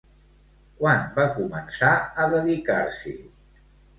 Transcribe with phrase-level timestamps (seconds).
[0.79, 1.91] Quan va començar
[2.23, 3.17] a dedicar-s'hi?